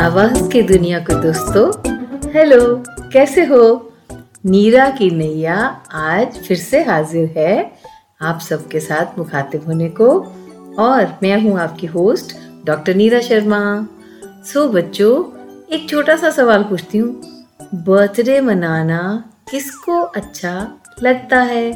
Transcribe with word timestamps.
आवाज़ 0.00 0.50
के 0.50 0.62
दुनिया 0.62 0.98
को 0.98 1.14
दोस्तों, 1.14 1.72
हेलो, 2.32 2.82
कैसे 3.12 3.44
हो? 3.44 3.92
नीरा 4.46 4.90
की 4.90 5.10
नैया 5.10 5.80
आज 5.92 6.32
फिर 6.32 6.56
से 6.56 6.82
हाजिर 6.82 7.34
है 7.36 7.72
आप 8.22 8.40
सबके 8.40 8.80
साथ 8.80 9.18
मुखातिब 9.18 9.66
होने 9.66 9.88
को। 9.88 10.34
और 10.78 11.18
मैं 11.22 11.42
हूँ 11.42 11.60
आपकी 11.60 11.86
host 11.86 12.36
doctor 12.66 12.94
Neera 12.94 13.20
Sharma. 13.20 13.86
So 14.52 14.68
बच्चों, 14.68 15.24
एक 15.74 15.90
छोटा 15.90 16.16
सा 16.16 16.30
सवाल 16.30 16.62
पूछती 16.62 16.98
हूँ। 16.98 17.31
बर्थडे 17.74 18.40
मनाना 18.40 19.24
किसको 19.50 20.00
अच्छा 20.00 20.78
लगता 21.02 21.40
है? 21.40 21.72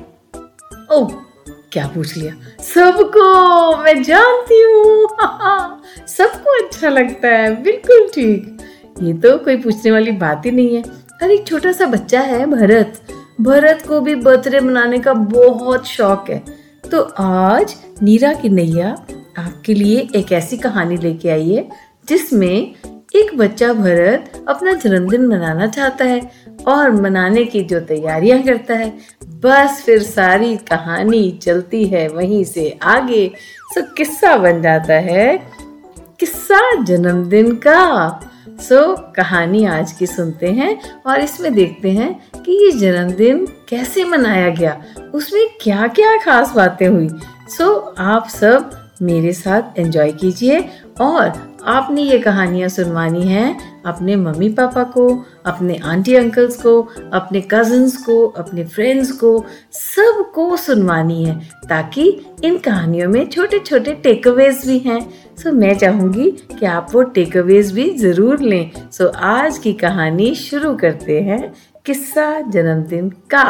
ओ 0.92 1.06
क्या 1.72 1.86
पूछ 1.86 2.16
लिया? 2.16 2.34
सबको, 2.60 3.76
मैं 3.76 4.02
जानती 4.02 4.62
हूँ। 4.62 5.08
सबको 6.06 6.66
अच्छा 6.66 6.88
लगता 6.88 7.28
है, 7.28 7.62
बिल्कुल 7.62 8.08
ठीक। 8.14 8.58
ये 9.02 9.12
तो 9.12 9.38
कोई 9.38 9.56
पूछने 9.56 9.90
वाली 9.90 10.10
बात 10.10 10.42
ही 10.46 10.50
नहीं 10.50 10.76
है। 10.76 10.82
और 11.22 11.30
एक 11.30 11.46
छोटा 11.46 11.72
सा 11.72 11.86
बच्चा 11.86 12.20
है 12.20 12.46
भरत। 12.46 13.00
भरत 13.40 13.84
को 13.88 14.00
भी 14.00 14.14
बर्थडे 14.14 14.60
मनाने 14.60 14.98
का 14.98 15.12
बहुत 15.12 15.86
शौक 15.86 16.30
है। 16.30 16.44
तो 16.90 17.00
आज 17.18 17.76
नीरा 18.02 18.32
की 18.34 18.48
नैया 18.48 19.06
आपके 19.38 19.74
लिए 19.74 20.08
एक 20.16 20.32
ऐसी 20.32 20.56
कहानी 20.56 20.96
लेके 20.96 21.28
आई 21.28 21.50
है, 21.50 21.68
जिसमें 22.08 22.74
एक 23.16 23.36
बच्चा 23.38 23.72
भरत 23.72 24.32
अपना 24.48 24.72
जन्मदिन 24.74 25.26
मनाना 25.26 25.66
चाहता 25.66 26.04
है 26.04 26.20
और 26.68 26.90
मनाने 26.92 27.44
की 27.44 27.62
जो 27.62 27.80
तैयारियाँ 27.80 28.42
करता 28.42 28.74
है, 28.74 28.92
बस 29.42 29.82
फिर 29.86 30.02
सारी 30.02 30.56
कहानी 30.70 31.30
चलती 31.42 31.84
है 31.84 32.06
वहीं 32.08 32.42
से 32.44 32.68
आगे। 32.82 33.26
सो 33.74 33.82
किस्सा 33.94 34.36
बन 34.36 34.62
जाता 34.62 34.94
है 34.94 35.36
किस्सा 36.20 36.60
जन्मदिन 36.82 37.54
का। 37.56 38.20
सो 38.60 38.80
कहानी 39.16 39.64
आज 39.66 39.92
की 39.92 40.06
सुनते 40.06 40.50
हैं 40.52 40.78
और 41.06 41.20
इसमें 41.20 41.52
देखते 41.54 41.90
हैं 41.90 42.12
कि 42.36 42.52
ये 42.64 42.70
जन्मदिन 42.72 43.46
कैसे 43.68 44.04
मनाया 44.04 44.48
गया, 44.50 44.80
उसमें 45.14 45.46
क्या 45.60 45.86
क्या 45.88 46.16
खास 46.16 46.52
बातें 46.54 46.86
हुई। 46.88 47.08
सो 47.48 47.74
आप 47.98 48.28
सब 48.28 48.70
मेरे 49.02 49.32
साथ 49.32 49.78
एंजॉय 49.78 50.12
कीजिए 50.12 50.60
और 51.00 51.45
आपने 51.66 52.02
ये 52.02 52.18
कहानियाँ 52.18 52.68
सुनवानी 52.68 53.26
हैं 53.26 53.82
अपने 53.82 54.16
मम्मी 54.16 54.48
पापा 54.48 54.82
को, 54.84 55.08
अपने 55.46 55.76
आंटी 55.84 56.14
अंकल्स 56.14 56.56
को, 56.62 56.80
अपने 57.12 57.40
कजन्स 57.50 57.96
को, 57.96 58.26
अपने 58.28 58.64
फ्रेंड्स 58.64 59.10
को, 59.12 59.44
सबको 59.72 60.56
सुनवानी 60.56 61.24
है 61.24 61.34
ताकि 61.68 62.08
इन 62.44 62.58
कहानियों 62.58 63.08
में 63.08 63.28
छोटे 63.30 63.58
छोटे 63.58 63.94
टेकअवेज 63.94 64.66
भी 64.66 64.78
हैं। 64.78 65.00
सो 65.36 65.52
मैं 65.52 65.76
चाहूँगी 65.78 66.30
कि 66.30 66.66
आप 66.66 66.90
वो 66.92 67.02
टेकअवेज 67.02 67.72
भी 67.72 67.90
ज़रूर 67.90 68.40
लें। 68.40 68.70
सो 68.90 69.08
आज 69.08 69.58
की 69.58 69.72
कहानी 69.72 70.34
शुरू 70.34 70.74
करते 70.74 71.20
हैं 71.20 71.52
किस्सा 71.86 72.40
जन्मदिन 72.40 73.08
का। 73.30 73.44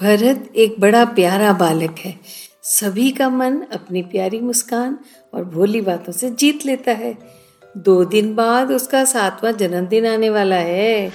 भरत 0.00 0.50
एक 0.56 0.80
बड़ा 0.80 1.04
प्यारा 1.04 1.52
बालक 1.52 1.98
है। 1.98 2.14
सभी 2.62 3.10
का 3.10 3.28
मन 3.28 3.60
अपनी 3.72 4.02
प्यारी 4.02 4.40
मुस्कान 4.40 4.98
और 5.34 5.44
भोली 5.44 5.80
बातों 5.80 6.12
से 6.12 6.30
जीत 6.30 6.66
लेता 6.66 6.92
है। 6.92 7.39
दो 7.76 8.04
दिन 8.04 8.34
बाद 8.34 8.70
उसका 8.72 9.04
सातवां 9.04 9.52
जन्मदिन 9.52 10.06
आने 10.06 10.30
वाला 10.30 10.56
है। 10.56 11.08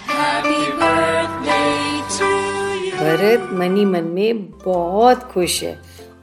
भरत 3.00 3.50
मनी 3.54 3.86
मन 3.86 4.04
में 4.04 4.52
बहुत 4.66 5.24
खुश 5.24 5.64
है 5.64 5.80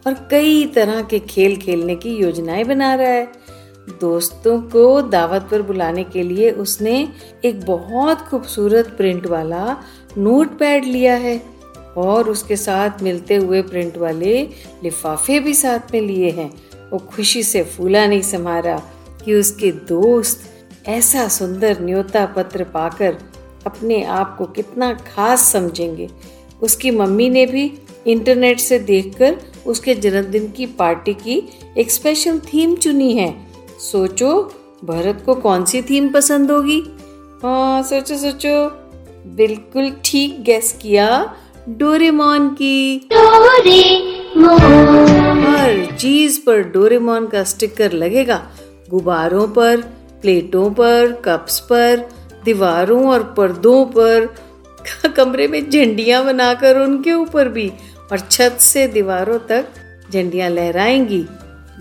और 0.06 0.14
कई 0.30 0.66
तरह 0.66 1.02
के 1.02 1.18
खेल 1.18 1.56
खेलने 1.56 1.96
की 1.96 2.14
योजनाएँ 2.16 2.64
बना 2.64 2.94
रहा 2.94 3.08
है। 3.08 3.32
दोस्तों 4.00 4.60
को 4.60 5.02
दावत 5.02 5.48
पर 5.50 5.62
बुलाने 5.62 6.04
के 6.04 6.22
लिए 6.22 6.50
उसने 6.50 7.08
एक 7.44 7.66
बहुत 7.66 8.18
खूबसूरत 8.18 8.94
प्रिंट 8.96 9.26
वाला 9.26 9.76
नोट 10.18 10.58
पैड 10.58 10.84
लिया 10.84 11.14
है 11.16 11.42
और 11.96 12.30
उसके 12.30 12.56
साथ 12.56 13.02
मिलते 13.02 13.36
हुए 13.36 13.62
प्रिंट 13.62 13.96
वाले 13.96 14.42
लिफाफे 14.84 15.40
भी 15.40 15.54
साथ 15.54 15.94
में 15.94 16.00
लिए 16.00 16.30
हैं। 16.30 16.50
वो 16.92 16.98
खुशी 16.98 17.42
से 17.42 17.62
फूला 17.64 18.06
नहीं 18.06 18.22
संभारा। 18.22 18.82
कि 19.24 19.34
उसके 19.34 19.70
दोस्त 19.72 20.48
ऐसा 20.88 21.28
सुंदर 21.28 21.80
न्योता 21.80 22.26
पत्र 22.26 22.64
पाकर 22.64 23.16
अपने 23.66 24.02
आप 24.04 24.36
को 24.38 24.44
कितना 24.46 24.92
खास 24.94 25.52
समझेंगे। 25.52 26.08
उसकी 26.62 26.90
मम्मी 26.90 27.30
ने 27.30 27.46
भी 27.46 27.72
इंटरनेट 28.06 28.60
से 28.60 28.78
देखकर 28.78 29.36
उसके 29.66 29.94
जन्मदिन 29.94 30.48
की 30.48 30.66
पार्टी 30.66 31.14
की 31.14 31.48
एक 31.78 31.90
स्पेशल 31.90 32.38
थीम 32.38 32.74
चुनी 32.76 33.12
है। 33.12 33.34
सोचो 33.92 34.54
भरत 34.84 35.22
को 35.26 35.34
कौन 35.34 35.64
सी 35.64 35.82
थीम 35.82 36.08
पसंद 36.08 36.50
होगी? 36.50 36.80
हाँ 37.42 37.82
सोचो 37.82 38.16
सोचो। 38.16 38.66
बिल्कुल 39.36 39.92
ठीक 40.04 40.42
गैस 40.42 40.78
किया 40.82 41.36
डोरेमोन 41.68 42.48
की। 42.48 43.08
डोरेमोन। 43.12 44.58
हर 45.46 45.96
चीज़ 45.96 46.40
पर 46.40 46.62
डोरेमोन 46.62 47.26
का 47.26 47.44
स्टिकर 47.44 47.92
लगेगा। 47.92 48.50
गुब्बारों 48.92 49.48
पर 49.48 49.80
प्लेटों 50.22 50.70
पर 50.70 51.22
कप्स 51.24 51.58
पर 51.60 52.08
दीवारों 52.44 53.08
और 53.08 53.22
पर्दों 53.22 53.86
पर 53.86 54.34
कमरे 55.16 55.48
में 55.48 55.70
झंडियाँ 55.70 56.24
बनाकर 56.24 56.78
उनके 56.78 57.12
ऊपर 57.12 57.48
भी 57.48 57.72
और 58.12 58.18
छत 58.18 58.56
से 58.60 58.88
दीवारों 58.88 59.38
तक 59.38 59.66
झंडियाँ 60.12 60.50
लहराएँगी। 60.50 61.26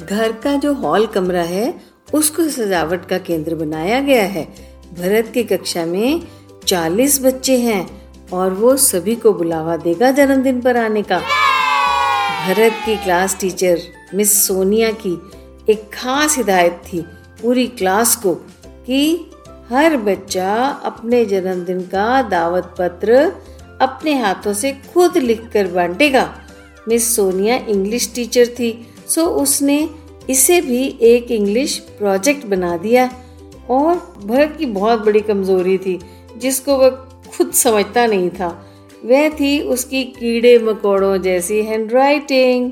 घर 0.10 0.32
का 0.32 0.56
जो 0.56 0.74
हॉल 0.74 1.06
कमरा 1.06 1.42
है 1.42 1.74
उसको 2.14 2.44
सजावट 2.44 3.06
का 3.06 3.18
केंद्र 3.18 3.56
बनाया 3.56 4.00
गया 4.00 4.24
है। 4.24 4.46
भरत 5.00 5.32
की 5.34 5.44
कक्षा 5.44 5.86
में 5.86 6.22
चालीस 6.68 7.26
बच्चे 7.26 7.58
हैं 7.58 8.12
और 8.34 8.54
वो 8.54 8.78
सभी 8.78 9.16
को 9.16 9.34
बुलावा 9.34 9.78
देगा 9.78 10.12
जन्मदिन 10.12 10.62
पर 10.62 10.78
आने 10.78 11.02
का। 11.02 11.20
भरत 12.48 12.74
की 12.86 12.96
क्लास 12.96 13.38
टीचर 13.42 13.80
मिस 14.16 14.48
सोनिया 14.48 14.92
की 14.92 15.22
एक 15.72 15.90
खास 15.94 16.38
हिदायत 16.38 16.82
थी 16.94 17.02
पूरी 17.42 17.68
क्लास 17.68 18.16
को 18.16 18.34
कि 18.86 19.30
हर 19.70 19.98
बच्चा 19.98 20.56
अपने 20.86 21.26
जन्मदिन 21.26 21.82
का 21.82 22.22
दावत 22.22 22.76
पत्र 22.80 23.32
अपने 23.82 24.14
हाथों 24.20 24.54
से 24.54 24.72
खुद 24.94 25.18
लिखकर 25.18 25.68
बांटेगा। 25.68 26.24
मिस 26.88 27.16
सोनिया 27.16 27.56
इंग्लिश 27.56 28.12
टीचर 28.16 28.48
थी, 28.48 28.88
सो 29.08 29.26
उसने 29.26 29.90
इसे 30.30 30.62
भी 30.62 30.98
एक 31.02 31.32
इंग्लिश 31.32 31.78
प्रोजेक्ट 31.98 32.46
बना 32.46 32.78
दिया 32.78 33.10
और 33.70 33.96
भरत 34.26 34.56
की 34.60 34.66
बहुत 34.66 35.06
बड़ी 35.06 35.20
कमज़ोरी 35.20 35.78
थी, 35.78 36.00
जिसको 36.38 36.78
वह 36.78 36.90
खुद 37.38 37.52
समझता 37.52 38.06
नहीं 38.06 38.30
था। 38.30 38.48
वह 39.06 39.30
थी 39.30 39.60
उसकी 39.62 40.04
कीड़े 40.04 40.58
मकोड़ों 40.60 41.18
जैसी 41.22 41.62
हैंडराइटिंग। 41.62 42.72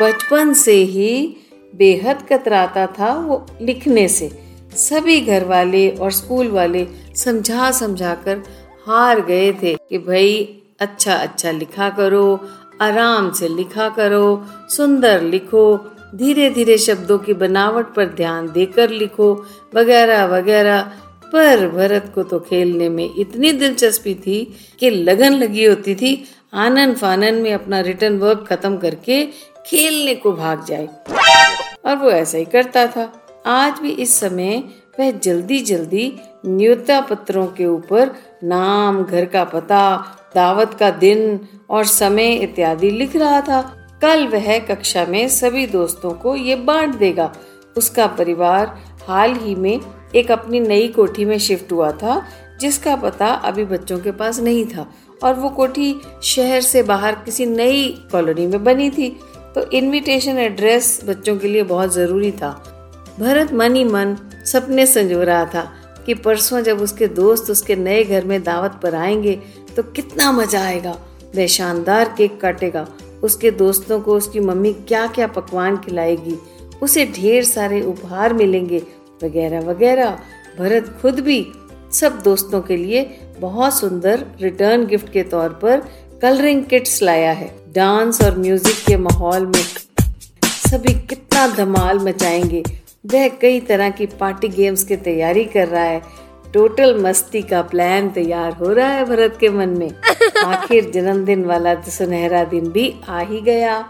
बचपन 0.00 0.52
से 0.52 0.74
ही 0.84 1.36
बेहद 1.74 2.26
कतराता 2.28 2.86
था 2.98 3.12
वो 3.18 3.46
लिखने 3.62 4.06
से। 4.08 4.30
सभी 4.76 5.20
घर 5.20 5.44
वाले 5.44 5.88
और 5.90 6.10
स्कूल 6.10 6.48
वाले 6.48 6.86
समझा 7.16 7.70
समझा 7.70 8.14
कर 8.14 8.42
हार 8.86 9.20
गए 9.20 9.52
थे 9.52 9.74
कि 9.88 9.98
भाई 9.98 10.62
अच्छा 10.80 11.14
अच्छा 11.14 11.50
लिखा 11.50 11.88
करो, 11.90 12.40
आराम 12.80 13.32
से 13.32 13.48
लिखा 13.48 13.88
करो, 13.88 14.46
सुंदर 14.70 15.22
लिखो, 15.22 15.76
धीरे 16.14 16.50
धीरे 16.50 16.78
शब्दों 16.78 17.18
की 17.18 17.34
बनावट 17.34 17.94
पर 17.94 18.06
ध्यान 18.06 18.52
देकर 18.52 18.90
लिखो, 18.90 19.32
वगैरह 19.74 20.24
वगैरह। 20.26 20.92
पर 21.32 21.68
भरत 21.68 22.12
को 22.14 22.22
तो 22.22 22.38
खेलने 22.40 22.88
में 22.88 23.08
इतनी 23.18 23.50
दिलचस्पी 23.52 24.14
थी 24.14 24.54
कि 24.80 24.90
लगन 24.90 25.32
लगी 25.32 25.64
होती 25.64 25.94
थी 25.94 26.12
आनन 26.54 26.92
फानन 26.94 27.34
में 27.34 27.52
अपना 27.54 27.80
रिटर्न 27.80 28.18
वर्क 28.18 28.44
खत्म 28.48 28.76
करके 28.76 29.22
खेलने 29.66 30.14
को 30.14 30.32
भाग 30.32 30.64
जाए। 30.64 30.88
और 31.84 31.96
वो 31.96 32.10
ऐसा 32.10 32.38
ही 32.38 32.44
करता 32.44 32.86
था। 32.86 33.26
आज 33.46 33.78
भी 33.78 33.90
इस 33.90 34.20
समय 34.20 34.64
वह 35.00 35.10
जल्दी 35.10 35.60
जल्दी 35.60 36.16
न्योता 36.46 37.00
पत्रों 37.00 37.46
के 37.46 37.66
ऊपर 37.66 38.10
नाम, 38.44 39.02
घर 39.02 39.24
का 39.24 39.44
पता, 39.44 40.04
दावत 40.34 40.74
का 40.74 40.90
दिन 40.90 41.48
और 41.70 41.84
समय 41.84 42.34
इत्यादि 42.34 42.90
लिख 42.90 43.16
रहा 43.16 43.40
था। 43.40 43.88
कल 44.02 44.26
वह 44.26 44.58
कक्षा 44.58 45.06
में 45.06 45.28
सभी 45.28 45.66
दोस्तों 45.66 46.10
को 46.10 46.36
ये 46.36 46.56
बांट 46.56 46.94
देगा। 46.94 47.32
उसका 47.76 48.06
परिवार 48.06 48.80
हाल 49.08 49.34
ही 49.34 49.54
में 49.54 49.80
एक 50.14 50.30
अपनी 50.30 50.60
नई 50.60 50.88
कोठी 50.88 51.24
में 51.24 51.38
शिफ्ट 51.38 51.72
हुआ 51.72 51.92
था, 51.92 52.26
जिसका 52.60 52.96
पता 52.96 53.26
अभी 53.26 53.64
बच्चों 53.64 53.98
के 53.98 54.12
पास 54.12 54.40
नहीं 54.40 54.66
था। 54.66 54.94
और 55.24 55.34
वो 55.34 55.48
कोठी 55.48 55.96
शहर 56.22 56.60
से 56.60 56.82
बाहर 56.82 57.14
किसी 57.14 57.46
नई 57.46 58.04
कॉलोनी 58.12 58.46
में 58.46 58.64
बनी 58.64 58.90
थी। 58.90 59.20
तो 59.54 59.62
इनविटेशन 59.70 60.38
एड्रेस 60.38 61.00
बच्चों 61.04 61.36
के 61.36 61.48
लिए 61.48 61.62
बहुत 61.62 61.92
ज़रूरी 61.94 62.30
था। 62.32 62.50
भरत 63.18 63.52
मन 63.52 63.74
ही 63.74 63.84
मन 63.84 64.16
सपने 64.46 64.86
संजो 64.86 65.22
रहा 65.22 65.44
था 65.44 65.62
कि 66.06 66.14
परसों 66.14 66.60
जब 66.60 66.80
उसके 66.80 67.06
दोस्त 67.08 67.50
उसके 67.50 67.76
नए 67.76 68.02
घर 68.04 68.24
में 68.24 68.42
दावत 68.42 68.78
पर 68.82 68.94
आएँगे 68.94 69.40
तो 69.76 69.82
कितना 69.82 70.30
मज़ा 70.32 70.62
आएगा, 70.62 70.96
वह 71.36 71.46
शानदार 71.48 72.14
केक 72.18 72.40
काटेगा। 72.40 72.86
उसके 73.22 73.50
दोस्तों 73.52 74.00
को 74.00 74.16
उसकी 74.16 74.40
मम्मी 74.40 74.72
क्या 74.88 75.06
क्या 75.06 75.26
पकवान 75.26 75.76
खिलाएगी, 75.76 76.36
उसे 76.82 77.06
ढेर 77.06 77.44
सारे 77.44 77.80
उपहार 77.82 78.34
मिलेंगे, 78.34 78.82
वगैरह 79.22 79.60
वगैरह। 79.60 80.18
भरत 80.58 80.94
खुद 81.02 81.20
भी 81.20 81.46
सब 81.92 82.20
दोस्तों 82.22 82.60
के 82.60 82.76
लिए 82.76 83.02
बहुत 83.40 83.78
सुंदर 83.78 84.24
रिटर्न 84.40 84.86
गिफ्ट 84.86 85.12
के 85.12 85.22
तौर 85.24 85.48
पर 85.62 85.82
कलरिंग 86.22 86.64
किट्स 86.64 87.02
लाया 87.02 87.32
है। 87.32 87.54
डांस 87.74 88.22
और 88.22 88.38
म्यूज़िक 88.38 88.76
के 88.86 88.96
माहौल 88.96 89.46
में 89.46 89.62
सभी 90.44 90.92
कितना 90.94 91.46
धमाल 91.46 91.98
मचाएँगे। 91.98 92.62
वह 93.06 93.28
कई 93.28 93.60
तरह 93.60 93.90
की 93.90 94.06
पार्टी 94.06 94.48
गेम्स 94.48 94.84
की 94.84 94.96
तैयारी 94.96 95.44
कर 95.44 95.68
रहा 95.68 95.82
है। 95.82 96.02
टोटल 96.54 96.98
मस्ती 96.98 97.42
का 97.42 97.62
प्लान 97.62 98.10
तैयार 98.10 98.52
हो 98.52 98.72
रहा 98.72 98.88
है 98.88 99.04
भरत 99.04 99.36
के 99.40 99.48
मन 99.48 99.68
में। 99.68 99.90
आखिर 100.44 100.90
जन्मदिन 100.90 101.44
वाला 101.44 101.74
तो 101.74 101.90
सुनहरा 101.90 102.44
दिन 102.44 102.68
भी 102.68 102.94
आ 103.08 103.20
ही 103.20 103.40
गया। 103.40 103.88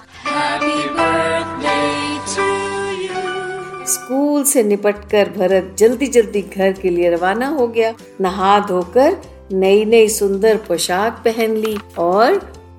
स्कूल 3.88 4.44
से 4.44 4.62
निपटकर 4.62 5.28
भरत 5.28 5.76
जल्दी 5.78 6.06
जल्दी 6.06 6.42
घर 6.42 6.72
के 6.72 6.88
लिए 6.88 7.10
रवाना 7.10 7.48
हो 7.48 7.68
गया। 7.68 7.94
नहा 8.20 8.58
धोकर 8.60 9.33
नई 9.52 9.84
नई 9.84 10.08
सुंदर 10.08 10.56
पोशाक 10.56 11.20
पहन 11.24 11.56
ली 11.56 11.76
और 11.98 12.38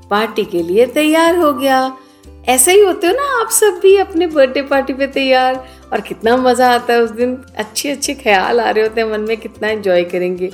पार्टी 0.09 0.45
के 0.45 0.61
लिए 0.61 0.85
तैयार 0.85 1.35
हो 1.35 1.51
गया। 1.53 1.97
ऐसे 2.49 2.73
ही 2.73 2.79
होते 2.79 3.07
हो 3.07 3.13
ना 3.13 3.23
आप 3.41 3.49
सब 3.49 3.79
भी 3.81 3.95
अपने 3.97 4.27
बर्थडे 4.27 4.61
पार्टी 4.61 4.93
पे 4.93 5.07
तैयार 5.07 5.55
और 5.93 6.01
कितना 6.01 6.35
मज़ा 6.37 6.69
आता 6.73 6.93
है 6.93 7.01
उस 7.01 7.09
दिन। 7.09 7.35
अच्छे 7.57 7.91
अच्छे 7.91 8.13
ख्याल 8.13 8.59
आ 8.59 8.69
रहे 8.69 8.83
होते 8.83 9.01
हैं 9.01 9.11
मन 9.11 9.21
में 9.21 9.37
कितना 9.37 9.67
एंजॉय 9.67 10.03
करेंगे। 10.03 10.51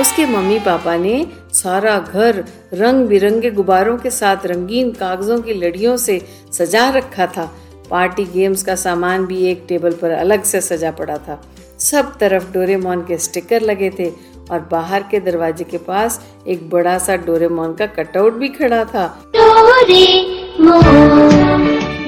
उसके 0.00 0.26
मम्मी 0.26 0.58
पापा 0.58 0.96
ने 0.96 1.26
सारा 1.52 1.98
घर 1.98 2.44
रंग 2.74 3.06
बिरंगे 3.06 3.50
गुब्बारों 3.50 3.96
के 3.98 4.10
साथ 4.10 4.46
रंगीन 4.46 4.90
कागजों 4.92 5.40
की 5.42 5.54
लड़ियों 5.54 5.96
से 5.96 6.20
सजा 6.52 6.88
रखा 6.88 7.26
था। 7.26 7.44
पार्टी 7.90 8.24
गेम्स 8.24 8.62
का 8.62 8.74
सामान 8.74 9.26
भी 9.26 9.44
एक 9.44 9.64
टेबल 9.68 9.92
पर 9.92 10.10
अलग 10.10 10.42
से 10.42 10.60
सजा 10.60 10.90
पड़ा 10.90 11.16
था। 11.18 11.40
सब 11.78 12.16
तरफ़ 12.18 12.52
डोरेमोन 12.52 13.02
के 13.02 13.18
स्टिकर 13.18 13.60
लगे 13.60 13.90
थे 13.90 14.10
और 14.50 14.68
बाहर 14.70 15.04
के 15.10 15.20
दरवाजे 15.20 15.64
के 15.64 15.78
पास 15.78 16.20
एक 16.48 16.68
बड़ा 16.70 16.98
सा 16.98 17.16
डोरेमोन 17.16 17.74
का 17.74 17.86
कटआउट 17.86 18.32
भी 18.32 18.48
खड़ा 18.48 18.84
था। 18.84 19.06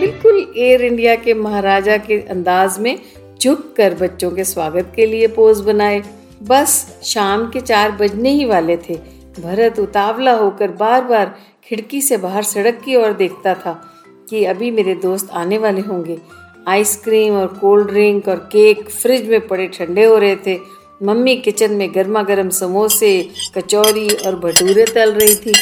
बिल्कुल 0.00 0.54
एयर 0.56 0.82
इंडिया 0.82 1.14
के 1.14 1.34
महाराजा 1.34 1.96
के 1.96 2.18
अंदाज 2.20 2.78
में 2.78 2.98
झुक 3.42 3.74
कर 3.76 3.94
बच्चों 3.94 4.30
के 4.30 4.44
स्वागत 4.44 4.92
के 4.96 5.06
लिए 5.06 5.26
पोज 5.26 5.60
बनाए। 5.60 6.02
बस 6.42 7.00
शाम 7.04 7.50
के 7.50 7.60
चार 7.60 7.90
बजने 7.90 8.30
ही 8.30 8.44
वाले 8.44 8.76
थे। 8.76 8.94
भरत 9.40 9.78
उतावला 9.78 10.32
होकर 10.32 10.70
बार 10.70 11.04
बार 11.04 11.34
खिड़की 11.64 12.00
से 12.00 12.16
बाहर 12.16 12.42
सड़क 12.42 12.80
की 12.84 12.96
ओर 12.96 13.12
देखता 13.12 13.54
था 13.54 13.72
कि 14.30 14.44
अभी 14.44 14.70
मेरे 14.70 14.94
दोस्त 14.94 15.30
आने 15.30 15.58
वाले 15.58 15.80
होंगे। 15.80 16.18
आइसक्रीम 16.68 17.34
और 17.34 17.46
कोल्ड 17.46 17.88
ड्रिंक 17.88 18.28
और 18.28 18.36
केक 18.52 18.88
फ्रिज 18.90 19.28
में 19.28 19.46
पड़े 19.46 19.66
ठंडे 19.66 20.04
हो 20.04 20.16
रहे 20.18 20.36
थे। 20.36 20.58
मम्मी 21.00 21.36
किचन 21.36 21.72
में 21.72 21.94
गर्मा 21.94 22.22
गर्म 22.22 22.48
समोसे, 22.48 23.28
कचौरी 23.56 24.08
और 24.16 24.36
भटूरे 24.36 24.84
तल 24.84 25.12
रही 25.12 25.34
थी। 25.34 25.54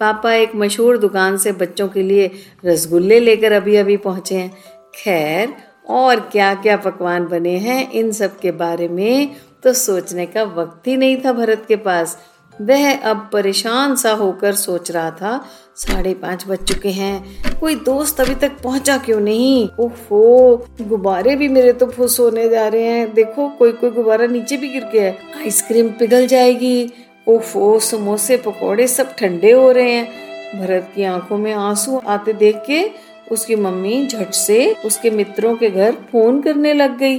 पापा 0.00 0.34
एक 0.34 0.54
मशहूर 0.56 0.98
दुकान 0.98 1.36
से 1.36 1.52
बच्चों 1.52 1.88
के 1.88 2.02
लिए 2.02 2.30
रसगुल्ले 2.64 3.18
लेकर 3.20 3.52
अभी 3.52 3.76
अभी 3.76 3.96
पहुँचे 3.96 4.34
हैं। 4.34 4.50
खैर, 4.94 5.54
और 5.88 6.20
क्या 6.22 6.54
क्या 6.54 6.76
पकवान 6.76 7.26
बने 7.26 7.56
हैं 7.58 7.90
इन 7.90 8.10
सब 8.12 8.38
के 8.38 8.50
बारे 8.52 8.88
में 8.88 9.34
तो 9.64 9.72
सोचने 9.72 10.26
का 10.26 10.42
वक्त 10.42 10.86
ही 10.86 10.96
नहीं 10.96 11.16
था 11.24 11.32
भरत 11.32 11.64
के 11.68 11.76
पास। 11.76 12.18
वह 12.60 12.98
अब 12.98 13.30
परेशान 13.32 13.96
सा 13.96 14.10
होकर 14.10 14.54
सोच 14.54 14.90
रहा 14.90 15.10
था, 15.10 15.44
साढ़े 15.76 16.14
पाँच 16.14 16.44
बज 16.48 16.58
चुके 16.58 16.88
हैं। 16.88 17.24
कोई 17.60 17.74
दोस्त 17.74 18.20
अभी 18.20 18.34
तक 18.34 18.52
पहुँचा 18.62 18.98
क्यों 18.98 19.20
नहीं? 19.20 19.68
ओहो, 19.80 20.66
गुब्बारे 20.80 21.36
भी 21.36 21.48
मेरे 21.48 21.72
तो 21.72 21.86
फुस 21.86 22.20
होने 22.20 22.48
जा 22.48 22.68
रहे 22.68 22.82
हैं। 22.82 23.14
देखो 23.14 23.48
कोई 23.48 23.72
कोई 23.72 23.90
गुब्बारा 23.90 24.26
नीचे 24.26 24.56
भी 24.56 24.68
गिर 24.68 24.84
गया 24.84 25.02
है। 25.02 25.18
आइसक्रीम 25.40 25.88
पिघल 25.88 26.26
जाएगी। 26.26 26.92
ओफो 27.28 27.78
समोसे, 27.80 28.36
पकोड़े 28.36 28.86
सब 28.86 29.14
ठंडे 29.14 29.52
हो 29.52 29.70
रहे 29.72 29.90
हैं। 29.90 30.28
भरत 30.60 30.92
की 30.96 31.04
आँखों 31.04 31.38
में 31.38 31.52
आँसू 31.52 32.00
आते 32.06 32.32
देख 32.32 32.62
के 32.66 33.08
उसकी 33.32 33.56
मम्मी 33.56 34.06
झट 34.06 34.30
से 34.30 34.74
उसके 34.84 35.10
मित्रों 35.10 35.56
के 35.56 35.70
घर 35.70 35.92
फ़ोन 35.92 36.40
करने 36.42 36.72
लग 36.74 36.98
गई। 36.98 37.18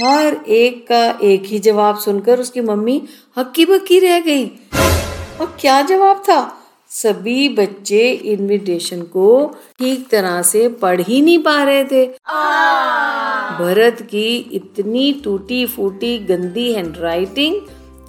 हर 0.00 0.34
एक 0.48 0.86
का 0.88 1.04
एक 1.22 1.44
ही 1.46 1.58
जवाब 1.58 1.98
सुनकर 1.98 2.40
उसकी 2.40 2.60
मम्मी 2.60 3.02
हक्की 3.38 3.64
बक्की 3.64 3.98
रह 3.98 4.18
गई। 4.20 4.44
और 5.40 5.56
क्या 5.60 5.80
जवाब 5.82 6.22
था? 6.28 6.40
सभी 6.90 7.48
बच्चे 7.48 8.10
इनविटेशन 8.10 9.00
को 9.02 9.56
ठीक 9.78 10.06
तरह 10.08 10.42
से 10.42 10.68
पढ़ 10.82 11.00
ही 11.00 11.20
नहीं 11.20 11.38
पा 11.38 11.62
रहे 11.62 11.84
थे। 11.84 12.04
भरत 13.58 14.02
की 14.02 14.36
इतनी 14.52 15.12
टूटी 15.24 15.64
फूटी 15.66 16.18
गंदी 16.18 16.72
हैंडराइटिंग 16.72 17.60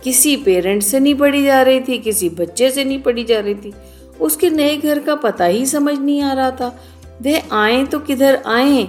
किसी 0.04 0.36
पेरेंट 0.36 0.84
से 0.84 1.00
नहीं 1.00 1.16
पढ़ी 1.16 1.44
जा 1.46 1.62
रही 1.62 1.80
थी, 1.80 1.98
किसी 1.98 2.30
बच्चे 2.30 2.72
से 2.72 2.84
नहीं 2.84 3.02
पढ़ी 3.02 3.24
जा 3.24 3.40
रही 3.40 3.56
थी। 3.56 3.74
उसके 4.22 4.50
नए 4.50 4.78
घर 4.78 5.00
का 5.00 5.16
पता 5.16 5.46
ही 5.46 5.66
समझ 5.66 5.98
नहीं 6.00 6.22
आ 6.22 6.34
रहा 6.34 6.52
था। 6.52 6.68
वे 7.22 7.40
आए 7.52 7.84
तो 7.86 8.00
किधर 8.00 8.42
आए? 8.48 8.88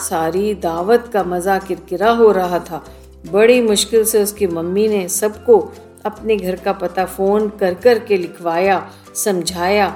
सारी 0.00 0.54
दावत 0.54 1.10
का 1.12 1.24
मज़ा 1.24 1.58
किरकिरा 1.58 2.10
हो 2.10 2.30
रहा 2.32 2.58
था। 2.58 2.84
बड़ी 3.32 3.60
मुश्किल 3.60 4.04
से 4.04 4.22
उसकी 4.22 4.46
मम्मी 4.46 4.88
ने 4.88 5.08
सबको 5.08 5.58
अपने 6.06 6.36
घर 6.36 6.56
का 6.56 6.72
पता 6.72 7.04
फ़ोन 7.04 7.48
कर 7.48 7.74
कर 7.74 7.98
के 7.98 8.16
लिखवाया 8.16 8.90
समझाया। 9.14 9.88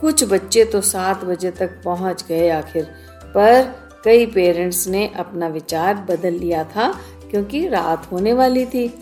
कुछ 0.00 0.24
बच्चे 0.24 0.64
तो 0.64 0.80
सात 0.80 1.24
बजे 1.24 1.50
तक 1.50 1.80
पहुँच 1.84 2.24
गए 2.28 2.48
आखिर। 2.50 2.84
पर 3.26 3.62
कई 4.04 4.26
पेरेंट्स 4.26 4.86
ने 4.88 5.06
अपना 5.18 5.48
विचार 5.48 5.94
बदल 6.10 6.32
लिया 6.32 6.64
था 6.64 6.92
क्योंकि 7.30 7.66
रात 7.68 8.10
होने 8.12 8.32
वाली 8.32 8.66
थी। 8.66 8.92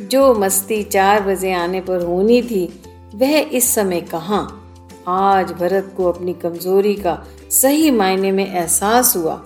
जो 0.00 0.34
मस्ती 0.34 0.82
चार 0.82 1.20
बजे 1.20 1.52
आने 1.52 1.80
पर 1.80 2.02
होनी 2.02 2.42
थी 2.42 2.64
वह 3.14 3.38
इस 3.38 3.74
समय 3.74 4.00
कहाँ? 4.00 4.61
आज 5.08 5.52
भरत 5.52 5.94
को 5.96 6.12
अपनी 6.12 6.32
कमज़ोरी 6.32 6.94
का 6.94 7.24
सही 7.50 7.90
मायने 7.90 8.32
में 8.32 8.54
एहसास 8.54 9.16
हुआ। 9.16 9.44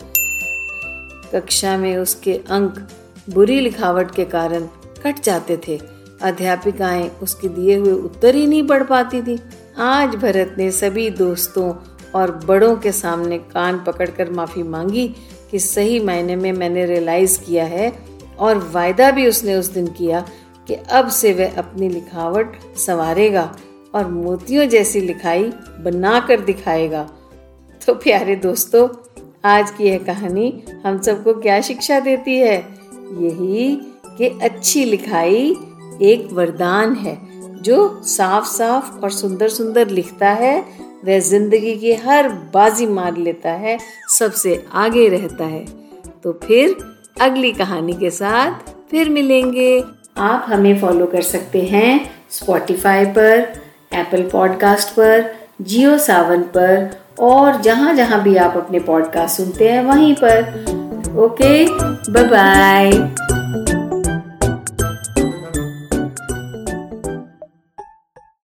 कक्षा 1.32 1.76
में 1.76 1.96
उसके 1.96 2.32
अंक 2.32 2.88
बुरी 3.30 3.60
लिखावट 3.60 4.14
के 4.14 4.24
कारण 4.24 4.60
कट 5.04 5.22
जाते 5.22 5.60
थे। 5.68 5.80
अध्यापिकाएँ 6.22 7.10
उसके 7.22 7.48
दिए 7.48 7.76
हुए 7.76 7.92
उत्तर 7.92 8.34
ही 8.34 8.46
नहीं 8.46 8.66
पढ़ 8.66 8.82
पाती 8.82 9.22
थी। 9.22 9.38
आज 9.78 10.14
भरत 10.14 10.54
ने 10.58 10.70
सभी 10.70 11.10
दोस्तों 11.10 11.74
और 12.14 12.30
बड़ों 12.30 12.76
के 12.76 12.92
सामने 12.92 13.38
कान 13.38 13.84
पकड़कर 13.86 14.30
माफ़ी 14.30 14.62
मांगी 14.62 15.14
कि 15.50 15.58
सही 15.58 16.00
मायने 16.00 16.36
में 16.36 16.52
मैंने 16.52 16.86
रियलाइज़ 16.86 17.40
किया 17.40 17.64
है 17.64 17.92
और 18.38 18.70
वायदा 18.74 19.10
भी 19.10 19.28
उसने 19.28 19.54
उस 19.54 19.66
दिन 19.66 19.86
किया 19.86 20.28
कि 20.68 20.74
अब 20.74 21.08
से 21.08 21.32
वह 21.32 21.56
अपनी 21.58 21.88
लिखावट 21.88 22.58
संवारेगा। 22.76 23.56
और 23.94 24.10
मोतियों 24.10 24.68
जैसी 24.68 25.00
लिखाई 25.00 25.44
बना 25.80 26.20
कर 26.20 26.40
दिखाएगा। 26.40 27.10
तो 27.86 27.94
प्यारे 27.94 28.36
दोस्तों, 28.36 28.88
आज 29.44 29.70
की 29.70 29.84
यह 29.84 29.98
कहानी 29.98 30.62
हम 30.86 31.00
सबको 31.00 31.34
क्या 31.34 31.60
शिक्षा 31.60 32.00
देती 32.00 32.36
है? 32.38 32.56
यही 33.18 33.78
कि 34.18 34.38
अच्छी 34.42 34.84
लिखाई 34.84 35.56
एक 36.02 36.28
वरदान 36.32 36.94
है, 36.94 37.18
जो 37.62 38.02
साफ़ 38.04 38.44
साफ़ 38.44 38.98
और 38.98 39.10
सुंदर 39.10 39.48
सुंदर 39.48 39.88
लिखता 39.88 40.30
है, 40.30 40.64
वह 41.04 41.18
ज़िंदगी 41.18 41.76
की 41.76 41.92
हर 41.92 42.28
बाजी 42.28 42.86
मार 42.86 43.16
लेता 43.16 43.50
है, 43.50 43.78
सबसे 44.18 44.64
आगे 44.72 45.08
रहता 45.08 45.44
है। 45.44 45.66
तो 46.22 46.40
फिर 46.44 46.76
अगली 47.20 47.52
कहानी 47.52 47.92
के 47.92 48.10
साथ 48.10 48.50
फिर 48.90 49.08
मिलेंगे। 49.08 49.84
आप 50.18 50.44
हमें 50.48 50.80
फॉलो 50.80 51.06
कर 51.06 51.22
सकते 51.22 51.62
हैं 51.62 52.10
स्पॉटिफाई 52.30 53.04
पर 53.04 53.65
एप्पल 54.00 54.22
पॉडकास्ट 54.22 54.88
पर 54.88 55.34
जियो 55.62 55.98
सावन 55.98 56.42
पर, 56.42 56.90
और 57.20 57.60
जहाँ 57.60 57.94
जहाँ 57.94 58.22
भी 58.22 58.36
आप 58.36 58.56
अपने 58.56 58.78
पॉडकास्ट 58.78 59.36
सुनते 59.36 59.68
हैं, 59.68 59.84
वहीं 59.84 60.14
पर। 60.14 60.40
Okay 61.18 61.66
bye 62.12 62.24
bye 62.24 62.90